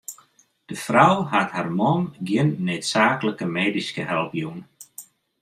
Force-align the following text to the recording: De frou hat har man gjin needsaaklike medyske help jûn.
De 0.69 0.75
frou 0.83 1.17
hat 1.33 1.49
har 1.57 1.69
man 1.79 2.01
gjin 2.27 2.51
needsaaklike 2.65 3.45
medyske 3.59 4.01
help 4.11 4.31
jûn. 4.41 4.59